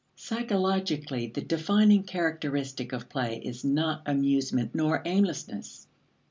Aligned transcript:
Psychologically, 0.15 1.27
the 1.27 1.41
defining 1.43 2.01
characteristic 2.01 2.91
of 2.91 3.07
play 3.07 3.37
is 3.39 3.63
not 3.63 4.01
amusement 4.07 4.73
nor 4.73 5.03
aimlessness. 5.05 5.85